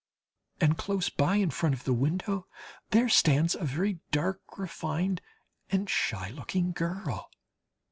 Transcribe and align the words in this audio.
And 0.59 0.79
close 0.79 1.09
by, 1.11 1.35
in 1.35 1.51
front 1.51 1.75
of 1.75 1.83
the 1.83 1.93
window, 1.93 2.47
there 2.89 3.07
stands 3.07 3.53
a 3.53 3.63
very 3.63 3.99
dark, 4.09 4.57
refined, 4.57 5.21
and 5.69 5.87
shy 5.87 6.31
looking 6.31 6.71
girl. 6.71 7.29